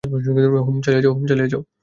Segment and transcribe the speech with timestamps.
[0.03, 1.61] হুম, চালিয়ে যাও।